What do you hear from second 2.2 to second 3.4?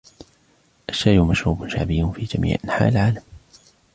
جميع أنحاء العالم.